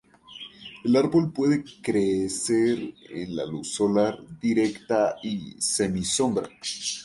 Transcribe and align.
El 0.83 0.95
árbol 0.95 1.31
puede 1.31 1.63
crecer 1.83 2.95
en 3.11 3.35
la 3.35 3.45
luz 3.45 3.71
solar 3.75 4.17
directa 4.39 5.17
y 5.21 5.51
semi-sombra. 5.61 6.49